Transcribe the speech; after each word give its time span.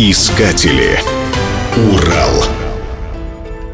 Искатели. 0.00 0.96
Урал. 1.90 2.57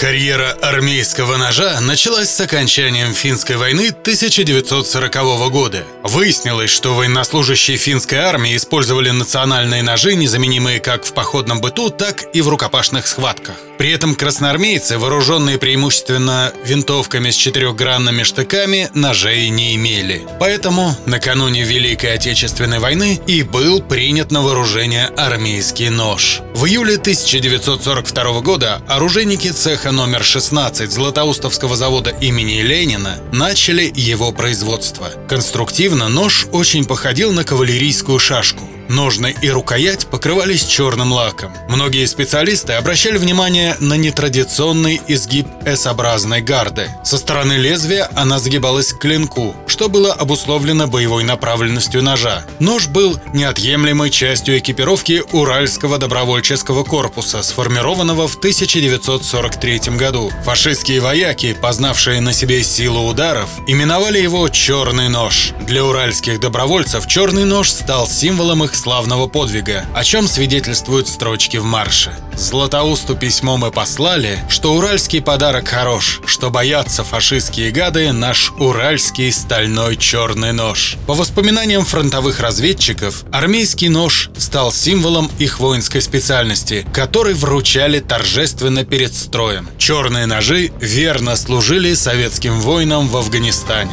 Карьера 0.00 0.56
армейского 0.62 1.36
ножа 1.36 1.78
началась 1.82 2.30
с 2.30 2.40
окончанием 2.40 3.12
финской 3.12 3.56
войны 3.58 3.88
1940 3.88 5.50
года. 5.50 5.84
Выяснилось, 6.02 6.70
что 6.70 6.94
военнослужащие 6.94 7.76
финской 7.76 8.16
армии 8.16 8.56
использовали 8.56 9.10
национальные 9.10 9.82
ножи, 9.82 10.14
незаменимые 10.14 10.80
как 10.80 11.04
в 11.04 11.12
походном 11.12 11.60
быту, 11.60 11.90
так 11.90 12.34
и 12.34 12.40
в 12.40 12.48
рукопашных 12.48 13.06
схватках. 13.06 13.56
При 13.76 13.92
этом 13.92 14.14
красноармейцы, 14.14 14.98
вооруженные 14.98 15.58
преимущественно 15.58 16.52
винтовками 16.64 17.30
с 17.30 17.34
четырехгранными 17.34 18.22
штыками, 18.24 18.90
ножей 18.94 19.48
не 19.50 19.74
имели. 19.74 20.26
Поэтому 20.38 20.94
накануне 21.06 21.62
Великой 21.62 22.14
Отечественной 22.14 22.78
войны 22.78 23.20
и 23.26 23.42
был 23.42 23.80
принят 23.82 24.30
на 24.30 24.40
вооружение 24.42 25.06
армейский 25.06 25.88
нож. 25.88 26.40
В 26.54 26.66
июле 26.66 26.96
1942 26.96 28.40
года 28.40 28.82
оружейники 28.86 29.48
цеха 29.48 29.89
номер 29.92 30.24
16 30.24 30.90
Златоустовского 30.90 31.76
завода 31.76 32.10
имени 32.10 32.60
Ленина 32.62 33.18
начали 33.32 33.90
его 33.94 34.32
производство. 34.32 35.10
Конструктивно 35.28 36.08
нож 36.08 36.46
очень 36.52 36.84
походил 36.84 37.32
на 37.32 37.44
кавалерийскую 37.44 38.18
шашку. 38.18 38.64
Ножны 38.90 39.32
и 39.40 39.48
рукоять 39.48 40.08
покрывались 40.08 40.64
черным 40.64 41.12
лаком. 41.12 41.52
Многие 41.68 42.06
специалисты 42.06 42.72
обращали 42.72 43.18
внимание 43.18 43.76
на 43.78 43.94
нетрадиционный 43.94 45.00
изгиб 45.06 45.46
S-образной 45.64 46.40
гарды. 46.40 46.90
Со 47.04 47.16
стороны 47.16 47.52
лезвия 47.52 48.10
она 48.16 48.40
загибалась 48.40 48.92
к 48.92 48.98
клинку, 48.98 49.54
что 49.68 49.88
было 49.88 50.12
обусловлено 50.12 50.88
боевой 50.88 51.22
направленностью 51.22 52.02
ножа. 52.02 52.44
Нож 52.58 52.88
был 52.88 53.16
неотъемлемой 53.32 54.10
частью 54.10 54.58
экипировки 54.58 55.22
Уральского 55.30 55.98
добровольческого 55.98 56.82
корпуса, 56.82 57.44
сформированного 57.44 58.26
в 58.26 58.38
1943 58.38 59.96
году. 59.96 60.32
Фашистские 60.44 61.00
вояки, 61.00 61.52
познавшие 61.54 62.20
на 62.20 62.32
себе 62.32 62.64
силу 62.64 63.06
ударов, 63.08 63.50
именовали 63.68 64.18
его 64.18 64.48
«черный 64.48 65.08
нож». 65.08 65.52
Для 65.60 65.84
уральских 65.84 66.40
добровольцев 66.40 67.06
черный 67.06 67.44
нож 67.44 67.70
стал 67.70 68.08
символом 68.08 68.64
их 68.64 68.79
славного 68.80 69.26
подвига, 69.28 69.84
о 69.94 70.02
чем 70.02 70.26
свидетельствуют 70.26 71.06
строчки 71.06 71.58
в 71.58 71.64
марше. 71.64 72.12
Златоусту 72.34 73.14
письмо 73.14 73.58
мы 73.58 73.70
послали, 73.70 74.38
что 74.48 74.72
уральский 74.72 75.20
подарок 75.20 75.68
хорош, 75.68 76.20
что 76.24 76.50
боятся 76.50 77.04
фашистские 77.04 77.70
гады 77.70 78.12
наш 78.12 78.52
уральский 78.58 79.30
стальной 79.30 79.96
черный 79.96 80.52
нож. 80.52 80.96
По 81.06 81.12
воспоминаниям 81.12 81.84
фронтовых 81.84 82.40
разведчиков, 82.40 83.24
армейский 83.30 83.90
нож 83.90 84.30
стал 84.38 84.72
символом 84.72 85.30
их 85.38 85.60
воинской 85.60 86.00
специальности, 86.00 86.86
который 86.94 87.34
вручали 87.34 88.00
торжественно 88.00 88.84
перед 88.84 89.14
строем. 89.14 89.68
Черные 89.76 90.24
ножи 90.24 90.72
верно 90.80 91.36
служили 91.36 91.92
советским 91.92 92.60
воинам 92.60 93.08
в 93.08 93.16
Афганистане. 93.16 93.92